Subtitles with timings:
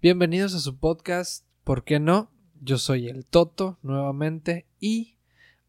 [0.00, 2.30] Bienvenidos a su podcast, ¿por qué no?
[2.60, 5.16] Yo soy el Toto nuevamente y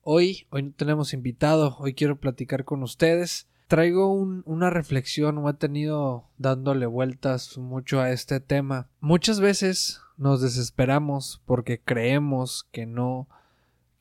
[0.01, 3.47] hoy, hoy no tenemos invitado, hoy quiero platicar con ustedes.
[3.67, 8.87] Traigo una reflexión o he tenido dándole vueltas mucho a este tema.
[8.99, 13.27] Muchas veces nos desesperamos porque creemos que no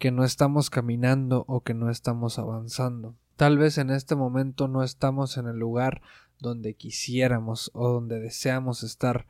[0.03, 3.15] que no estamos caminando o que no estamos avanzando.
[3.37, 6.03] Tal vez en este momento no estamos en el lugar
[6.41, 9.27] donde quisiéramos o donde deseamos estar,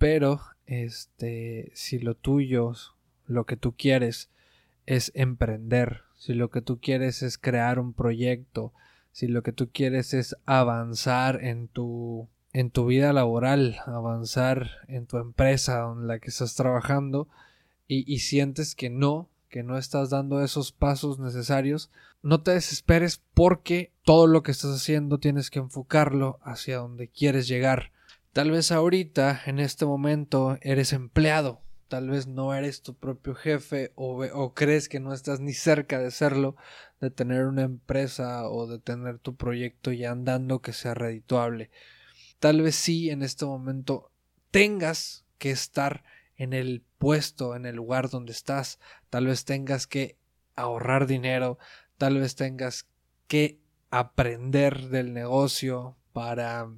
[0.00, 2.72] pero este si lo tuyo,
[3.26, 4.30] lo que tú quieres
[4.86, 8.72] es emprender, si lo que tú quieres es crear un proyecto,
[9.12, 15.06] si lo que tú quieres es avanzar en tu en tu vida laboral, avanzar en
[15.06, 17.28] tu empresa en la que estás trabajando
[17.86, 21.90] y, y sientes que no, que no estás dando esos pasos necesarios,
[22.22, 27.46] no te desesperes porque todo lo que estás haciendo tienes que enfocarlo hacia donde quieres
[27.48, 27.92] llegar.
[28.32, 33.92] Tal vez ahorita, en este momento, eres empleado, tal vez no eres tu propio jefe
[33.96, 36.54] o, o, crees que no estás ni cerca de serlo,
[37.00, 41.70] de tener una empresa o de tener tu proyecto ya andando que sea redituable.
[42.38, 44.12] Tal vez sí en este momento
[44.52, 46.04] tengas que estar
[46.36, 48.78] en el puesto, en el lugar donde estás.
[49.10, 50.16] Tal vez tengas que
[50.54, 51.58] ahorrar dinero,
[51.98, 52.86] tal vez tengas
[53.26, 53.58] que
[53.90, 56.68] aprender del negocio para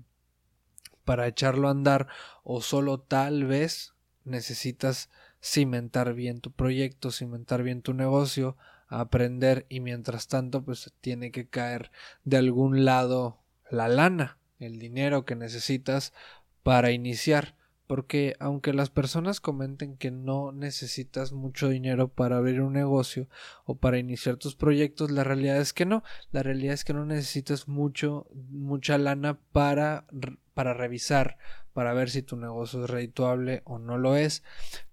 [1.13, 2.07] para echarlo a andar
[2.43, 3.93] o solo tal vez
[4.25, 5.11] necesitas
[5.43, 8.57] cimentar bien tu proyecto, cimentar bien tu negocio,
[8.89, 11.91] aprender y mientras tanto pues tiene que caer
[12.25, 16.15] de algún lado la lana, el dinero que necesitas
[16.63, 22.73] para iniciar porque aunque las personas comenten que no necesitas mucho dinero para abrir un
[22.73, 23.29] negocio
[23.65, 27.05] o para iniciar tus proyectos, la realidad es que no, la realidad es que no
[27.05, 30.07] necesitas mucho mucha lana para
[30.55, 31.39] para revisar,
[31.73, 34.43] para ver si tu negocio es redituable o no lo es,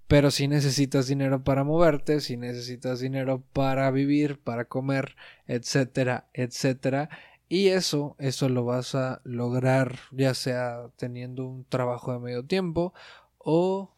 [0.09, 5.16] pero si necesitas dinero para moverte, si necesitas dinero para vivir, para comer,
[5.46, 7.09] etcétera, etcétera,
[7.50, 12.94] y eso, eso lo vas a lograr ya sea teniendo un trabajo de medio tiempo
[13.40, 13.92] o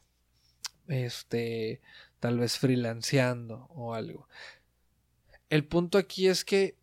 [0.87, 1.81] este
[2.21, 4.29] tal vez freelanceando o algo.
[5.49, 6.77] El punto aquí es que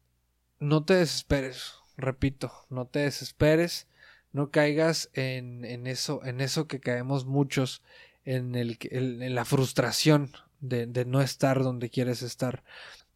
[0.61, 3.87] no te desesperes, repito, no te desesperes,
[4.33, 7.83] no caigas en, en eso, en eso que caemos muchos,
[8.25, 12.63] en, el, en la frustración de, de no estar donde quieres estar.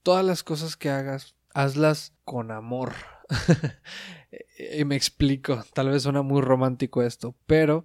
[0.03, 2.95] Todas las cosas que hagas, hazlas con amor,
[4.77, 7.85] y me explico, tal vez suena muy romántico esto, pero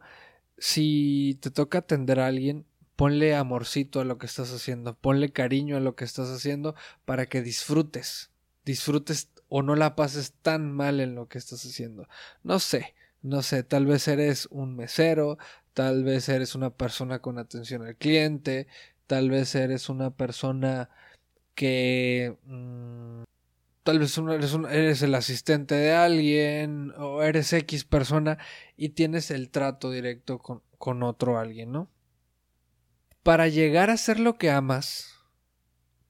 [0.57, 2.65] si te toca atender a alguien,
[2.95, 6.75] ponle amorcito a lo que estás haciendo, ponle cariño a lo que estás haciendo
[7.05, 8.31] para que disfrutes,
[8.65, 12.07] disfrutes o no la pases tan mal en lo que estás haciendo.
[12.43, 15.37] No sé, no sé, tal vez eres un mesero,
[15.73, 18.67] tal vez eres una persona con atención al cliente,
[19.05, 20.89] tal vez eres una persona
[21.55, 22.37] que...
[22.45, 23.06] Mm,
[23.87, 24.17] tal vez
[24.69, 28.37] eres, el asistente de alguien o eres X persona
[28.75, 31.89] y tienes el trato directo con, con otro alguien, ¿no?
[33.23, 35.15] Para llegar a ser lo que amas,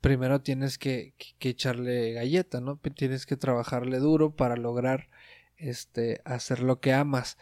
[0.01, 2.77] primero tienes que, que, echarle galleta, ¿no?
[2.95, 5.09] Tienes que trabajarle duro para lograr
[5.55, 7.37] este, hacer lo que amas.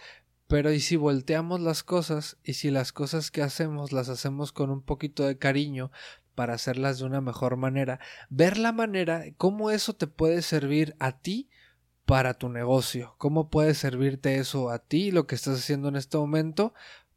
[0.48, 4.70] Pero y si volteamos las cosas y si las cosas que hacemos las hacemos con
[4.70, 5.92] un poquito de cariño,
[6.36, 11.14] para hacerlas de una mejor manera, ver la manera, cómo eso te puede servir a
[11.14, 11.50] ti
[12.06, 16.18] para tu negocio, cómo puede servirte eso a ti, lo que estás haciendo en este
[16.18, 16.74] momento,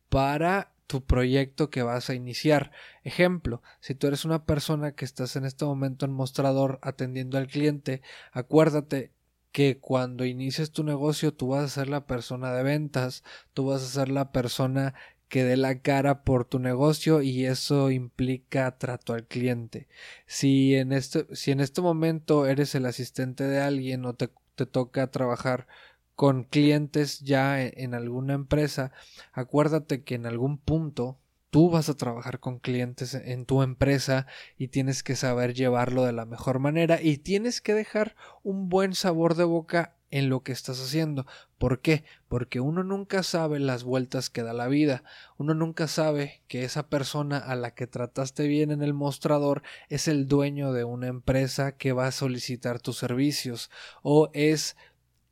[0.09, 2.72] para tu proyecto que vas a iniciar.
[3.05, 7.49] Ejemplo, si tú eres una persona que estás en este momento en mostrador atendiendo al
[7.49, 8.00] cliente,
[8.33, 9.12] acuérdate
[9.53, 13.83] que cuando inicies tu negocio tú vas a ser la persona de ventas, tú vas
[13.83, 14.95] a ser la persona
[15.29, 19.89] que dé la cara por tu negocio y eso implica trato al cliente.
[20.27, 24.67] Si en este, si en este momento eres el asistente de alguien o te, te
[24.67, 25.67] toca trabajar
[26.15, 28.93] con clientes ya en, en, alguna empresa,
[29.33, 31.19] acuérdate que en algún punto
[31.50, 36.12] tú vas a trabajar con clientes en tu empresa y tienes que saber llevarlo de
[36.12, 40.53] la mejor manera y tienes que dejar un buen sabor de boca en lo que
[40.53, 41.27] estás haciendo.
[41.59, 42.05] ¿Por qué?
[42.29, 45.03] Porque uno nunca sabe las vueltas que da la vida.
[45.37, 50.09] Uno nunca sabe que esa persona a la que trataste bien en el mostrador es
[50.09, 53.71] el dueño de una empresa que va a solicitar tus servicios
[54.03, 54.77] o es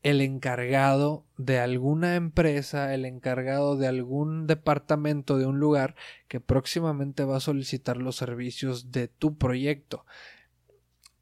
[0.09, 5.97] el encargado de alguna empresa, el encargado de algún departamento de un lugar
[6.29, 10.05] que próximamente va a solicitar los servicios de tu proyecto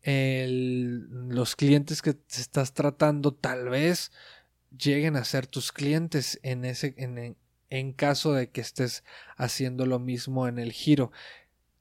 [0.06, 4.12] los clientes que te estás tratando tal vez
[4.76, 7.36] lleguen a ser tus clientes en ese, en,
[7.70, 9.02] en caso de que estés
[9.36, 11.10] haciendo lo mismo en el giro.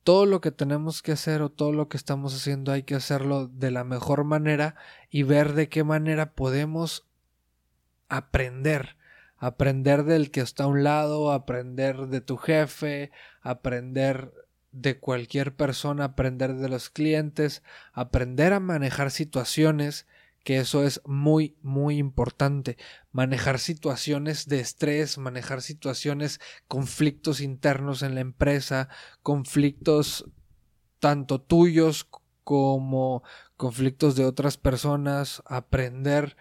[0.03, 3.47] Todo lo que tenemos que hacer o todo lo que estamos haciendo hay que hacerlo
[3.47, 4.75] de la mejor manera
[5.09, 7.07] y ver de qué manera podemos
[8.09, 8.97] aprender.
[9.37, 13.11] Aprender del que está a un lado, aprender de tu jefe,
[13.41, 14.31] aprender
[14.71, 17.63] de cualquier persona, aprender de los clientes,
[17.93, 20.07] aprender a manejar situaciones
[20.43, 22.77] que eso es muy, muy importante.
[23.11, 28.89] Manejar situaciones de estrés, manejar situaciones, conflictos internos en la empresa,
[29.21, 30.29] conflictos
[30.99, 32.07] tanto tuyos
[32.43, 33.23] como
[33.55, 36.35] conflictos de otras personas, aprender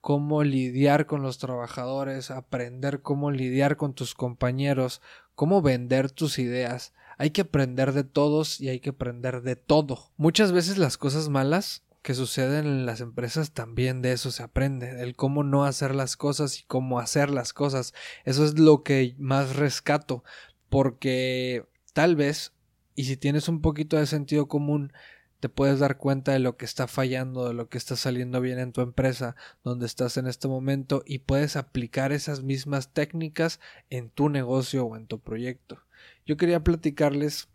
[0.00, 5.00] cómo lidiar con los trabajadores, aprender cómo lidiar con tus compañeros,
[5.34, 6.92] cómo vender tus ideas.
[7.16, 10.12] Hay que aprender de todos y hay que aprender de todo.
[10.16, 14.94] Muchas veces las cosas malas que suceden en las empresas también de eso se aprende,
[14.94, 17.94] del cómo no hacer las cosas y cómo hacer las cosas.
[18.24, 20.24] Eso es lo que más rescato,
[20.68, 22.52] porque tal vez,
[22.94, 24.92] y si tienes un poquito de sentido común,
[25.40, 28.58] te puedes dar cuenta de lo que está fallando, de lo que está saliendo bien
[28.58, 33.60] en tu empresa, donde estás en este momento, y puedes aplicar esas mismas técnicas
[33.90, 35.80] en tu negocio o en tu proyecto.
[36.26, 37.48] Yo quería platicarles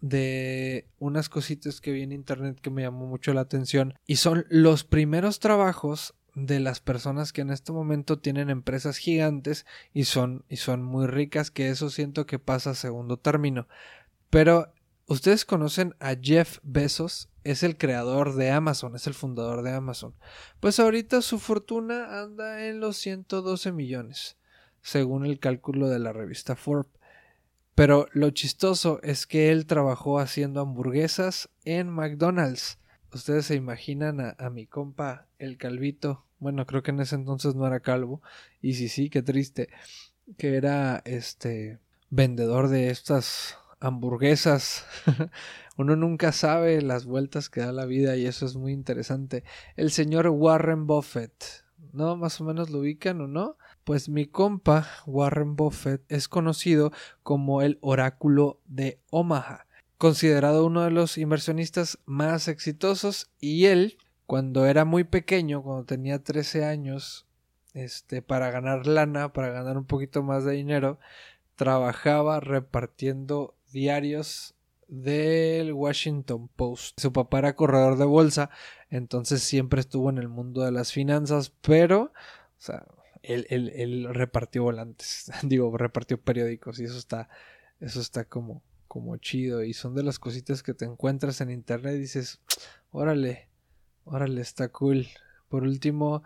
[0.00, 4.46] de unas cositas que vi en internet que me llamó mucho la atención y son
[4.48, 9.64] los primeros trabajos de las personas que en este momento tienen empresas gigantes
[9.94, 13.68] y son y son muy ricas que eso siento que pasa a segundo término.
[14.28, 14.72] Pero
[15.06, 20.14] ustedes conocen a Jeff Bezos es el creador de Amazon es el fundador de Amazon.
[20.60, 24.36] Pues ahorita su fortuna anda en los 112 millones
[24.82, 26.95] según el cálculo de la revista Forbes
[27.76, 32.78] pero lo chistoso es que él trabajó haciendo hamburguesas en McDonald's.
[33.12, 36.24] Ustedes se imaginan a, mi compa, el calvito.
[36.38, 38.22] Bueno, creo que en ese entonces no era calvo.
[38.62, 39.68] Y sí, sí, qué triste.
[40.38, 41.78] Que era este
[42.08, 44.86] vendedor de estas hamburguesas.
[45.76, 49.44] Uno nunca sabe las vueltas que da la vida y eso es muy interesante.
[49.76, 51.66] El señor Warren Buffett.
[51.92, 52.16] ¿No?
[52.16, 53.58] Más o menos lo ubican o no.
[53.86, 56.90] Pues mi compa Warren Buffett es conocido
[57.22, 63.96] como el oráculo de Omaha, considerado uno de los inversionistas más exitosos y él,
[64.26, 67.28] cuando era muy pequeño, cuando tenía 13 años,
[67.74, 70.98] este, para ganar lana, para ganar un poquito más de dinero,
[71.54, 74.56] trabajaba repartiendo diarios
[74.88, 76.98] del Washington Post.
[76.98, 78.50] Su papá era corredor de bolsa,
[78.90, 82.10] entonces siempre estuvo en el mundo de las finanzas, pero, o
[82.58, 82.84] sea,
[83.26, 87.28] él, repartió volantes, digo, repartió periódicos y eso está,
[87.80, 91.96] eso está como, como chido y son de las cositas que te encuentras en internet
[91.96, 92.40] y dices,
[92.90, 93.48] órale,
[94.04, 95.06] órale, está cool.
[95.48, 96.22] Por último,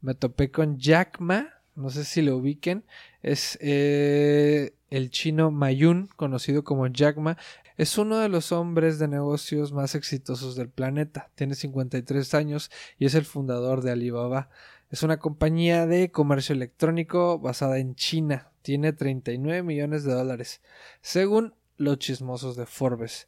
[0.00, 2.84] me topé con Jack Ma, no sé si lo ubiquen,
[3.22, 7.38] es eh, el chino Mayun, conocido como Jack Ma,
[7.76, 13.06] es uno de los hombres de negocios más exitosos del planeta, tiene 53 años y
[13.06, 14.50] es el fundador de Alibaba.
[14.92, 18.52] Es una compañía de comercio electrónico basada en China.
[18.60, 20.60] Tiene 39 millones de dólares,
[21.00, 23.26] según los chismosos de Forbes.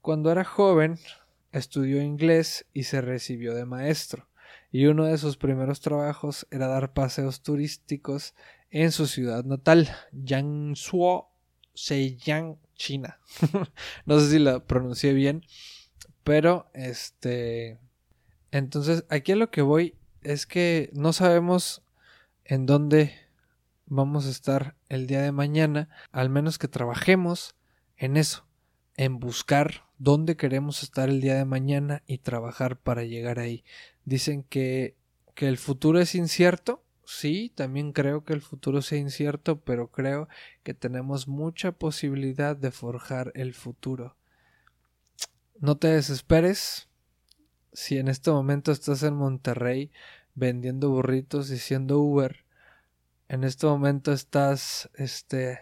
[0.00, 0.98] Cuando era joven,
[1.52, 4.26] estudió inglés y se recibió de maestro.
[4.72, 8.34] Y uno de sus primeros trabajos era dar paseos turísticos
[8.70, 9.86] en su ciudad natal,
[10.24, 11.26] Jiangsu,
[11.76, 13.20] Zhejiang, China.
[14.06, 15.44] no sé si la pronuncié bien,
[16.24, 17.78] pero este.
[18.50, 21.82] Entonces, aquí a lo que voy es que no sabemos
[22.44, 23.14] en dónde
[23.86, 27.56] vamos a estar el día de mañana, al menos que trabajemos
[27.96, 28.46] en eso,
[28.96, 33.64] en buscar dónde queremos estar el día de mañana y trabajar para llegar ahí.
[34.04, 34.96] Dicen que,
[35.34, 36.84] que el futuro es incierto.
[37.04, 40.28] Sí, también creo que el futuro sea incierto, pero creo
[40.62, 44.16] que tenemos mucha posibilidad de forjar el futuro.
[45.58, 46.89] No te desesperes,
[47.72, 49.90] si en este momento estás en Monterrey
[50.34, 52.44] vendiendo burritos y siendo Uber,
[53.28, 55.60] en este momento estás este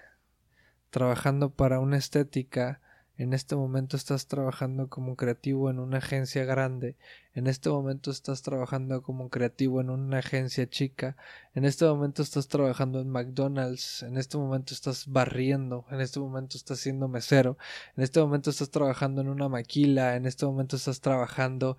[0.90, 2.80] trabajando para una estética,
[3.18, 6.96] en este momento estás trabajando como creativo en una agencia grande,
[7.34, 11.16] en este momento estás trabajando como creativo en una agencia chica,
[11.54, 16.56] en este momento estás trabajando en McDonald's, en este momento estás barriendo, en este momento
[16.56, 17.58] estás siendo mesero,
[17.96, 21.76] en este momento estás trabajando en una maquila, en este momento estás trabajando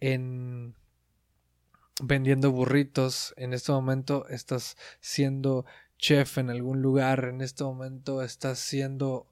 [0.00, 0.74] en
[2.02, 5.64] vendiendo burritos, en este momento estás siendo
[5.96, 9.26] chef en algún lugar, en este momento estás siendo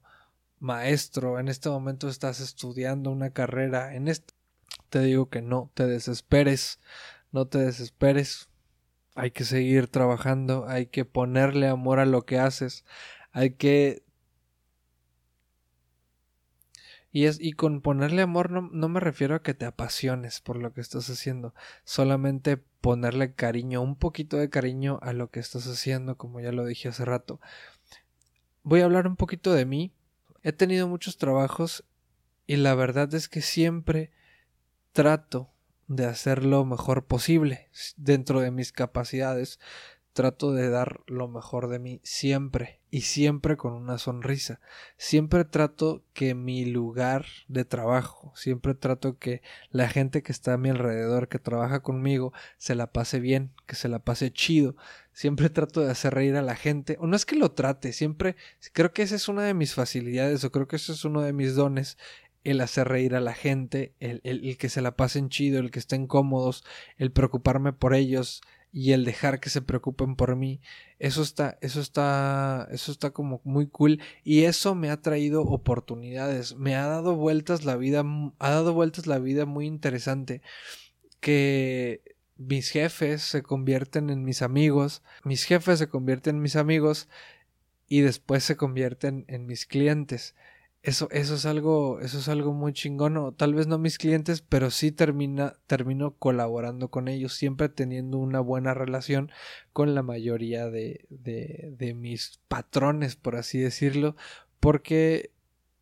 [0.59, 4.33] maestro, en este momento estás estudiando una carrera, en este
[4.89, 6.79] te digo que no te desesperes,
[7.31, 8.49] no te desesperes.
[9.15, 12.85] hay que seguir trabajando, hay que ponerle amor a lo que haces,
[13.31, 14.03] hay que
[17.11, 20.57] y, es, y con ponerle amor no, no, me refiero a que te apasiones por
[20.57, 25.65] lo que estás haciendo, solamente ponerle cariño, un poquito de cariño a lo que estás
[25.67, 27.39] haciendo, como ya lo dije hace rato.
[28.61, 29.93] Voy a hablar un poquito de mí.
[30.43, 31.83] He tenido muchos trabajos
[32.45, 34.11] y la verdad es que siempre
[34.91, 35.49] trato
[35.87, 39.59] de hacer lo mejor posible dentro de mis capacidades
[40.17, 44.59] trato de dar lo mejor de mí siempre y siempre con una sonrisa.
[44.97, 50.57] Siempre trato que mi lugar de trabajo, siempre trato que la gente que está a
[50.57, 54.75] mi alrededor, que trabaja conmigo, se la pase bien, que se la pase chido.
[55.17, 56.95] Siempre trato de hacer reír a la gente.
[56.99, 58.35] O no es que lo trate, siempre
[58.71, 61.33] creo que esa es una de mis facilidades o creo que ese es uno de
[61.33, 61.97] mis dones
[62.43, 65.79] el hacer reír a la gente, el, el, que se la pasen chido, el que
[65.79, 66.63] estén cómodos,
[66.99, 70.61] el preocuparme por ellos, y el dejar que se preocupen por mí
[70.99, 76.55] eso está eso está eso está como muy cool y eso me ha traído oportunidades
[76.57, 78.03] me ha dado vueltas la vida
[78.37, 80.41] ha dado vueltas la vida muy interesante
[81.21, 87.09] que mis jefes se convierten en mis amigos mis jefes se convierten en mis amigos
[87.87, 90.35] y después se convierten en mis clientes
[90.83, 94.71] eso, eso es algo, eso es algo muy chingón, tal vez no mis clientes, pero
[94.71, 99.29] sí termino colaborando con ellos, siempre teniendo una buena relación
[99.73, 104.15] con la mayoría de, de mis patrones, por así decirlo,
[104.61, 105.31] porque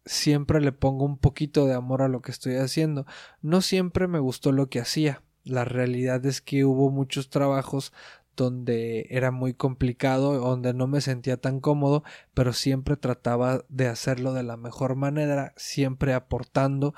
[0.06, 3.06] siempre le pongo un poquito de amor a lo que estoy haciendo.
[3.42, 5.22] No siempre me gustó lo que hacía.
[5.46, 7.94] La realidad es que hubo muchos trabajos
[8.36, 14.34] donde era muy complicado, donde no me sentía tan cómodo, pero siempre trataba de hacerlo
[14.34, 16.94] de la mejor manera, siempre aportando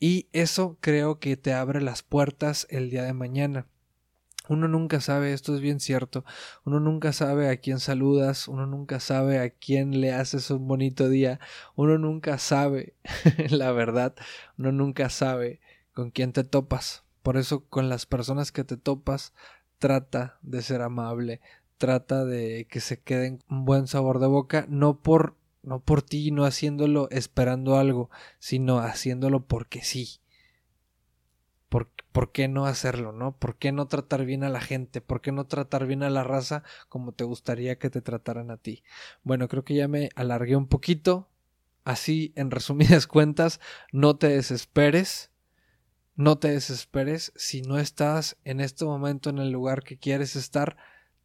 [0.00, 3.66] y eso creo que te abre las puertas el día de mañana.
[4.48, 6.26] Uno nunca sabe, esto es bien cierto,
[6.66, 11.08] uno nunca sabe a quién saludas, uno nunca sabe a quién le haces un bonito
[11.08, 11.40] día,
[11.76, 12.94] uno nunca sabe,
[13.48, 14.14] la verdad,
[14.58, 15.60] uno nunca sabe
[15.94, 17.03] con quién te topas.
[17.24, 19.32] Por eso con las personas que te topas,
[19.78, 21.40] trata de ser amable,
[21.78, 26.30] trata de que se queden un buen sabor de boca, no por no por ti,
[26.32, 30.20] no haciéndolo esperando algo, sino haciéndolo porque sí.
[31.70, 33.38] ¿Por, ¿Por, qué no hacerlo, no?
[33.38, 35.00] ¿Por qué no tratar bien a la gente?
[35.00, 38.58] ¿Por qué no tratar bien a la raza como te gustaría que te trataran a
[38.58, 38.84] ti?
[39.22, 41.30] Bueno, creo que ya me alargué un poquito.
[41.84, 43.60] Así, en resumidas cuentas,
[43.92, 45.30] no te desesperes.
[46.16, 50.76] No te desesperes si no estás en este momento en el lugar que quieres estar.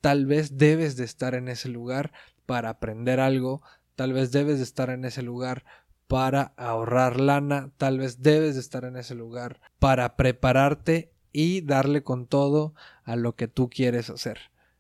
[0.01, 2.12] Tal vez debes de estar en ese lugar
[2.48, 3.62] para aprender algo.
[3.96, 5.63] Tal vez debes de estar en ese lugar
[6.08, 7.72] para ahorrar lana.
[7.77, 13.15] Tal vez debes de estar en ese lugar para prepararte y darle con todo a
[13.15, 14.39] lo que tú quieres hacer.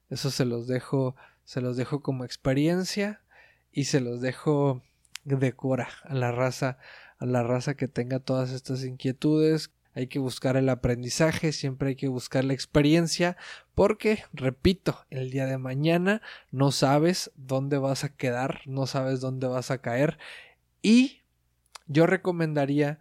[0.09, 3.21] Eso se los dejo, se los dejo como experiencia
[3.71, 4.81] y se los dejo
[5.23, 6.79] de cura a la raza,
[7.19, 11.95] a la raza que tenga todas estas inquietudes, hay que buscar el aprendizaje, siempre hay
[11.95, 13.37] que buscar la experiencia,
[13.75, 19.47] porque, repito, el día de mañana no sabes dónde vas a quedar, no sabes dónde
[19.47, 20.17] vas a caer.
[20.81, 21.21] Y
[21.87, 22.99] yo recomendaría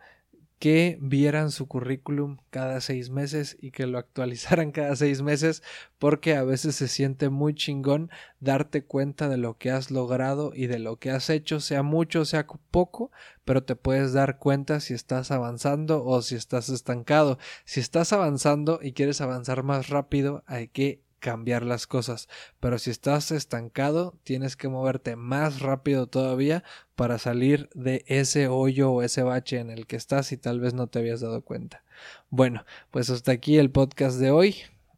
[0.59, 5.63] que vieran su currículum cada seis meses y que lo actualizaran cada seis meses
[5.99, 8.11] porque a veces se siente muy chingón
[8.41, 12.25] darte cuenta de lo que has logrado y de lo que has hecho, sea mucho,
[12.25, 13.11] sea poco,
[13.45, 17.39] pero te puedes dar cuenta si estás avanzando o si estás estancado.
[17.65, 22.29] Si estás avanzando y quieres avanzar más rápido, hay que cambiar las cosas.
[22.61, 26.65] Pero si estás estancado, tienes que moverte más rápido todavía
[26.97, 30.75] para salir de ese hoyo o ese bache en el que estás y tal vez
[30.75, 31.83] no te habías dado cuenta.
[32.31, 34.57] Bueno, pues hasta aquí el podcast de hoy.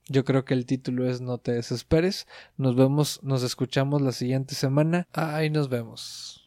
[0.09, 2.27] Yo creo que el título es No te desesperes.
[2.57, 5.07] Nos vemos, nos escuchamos la siguiente semana.
[5.13, 6.39] Ahí nos vemos.